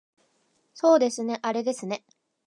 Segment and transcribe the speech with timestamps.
[0.73, 2.03] そうですねあれですね